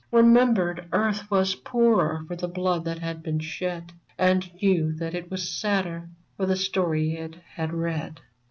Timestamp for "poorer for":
1.53-2.35